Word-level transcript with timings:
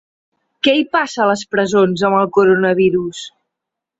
Què 0.67 0.71
hi 0.77 0.85
passa, 0.95 1.19
a 1.25 1.27
les 1.33 1.43
presons, 1.51 2.05
amb 2.09 2.19
el 2.21 2.31
coronavirus? 2.39 3.21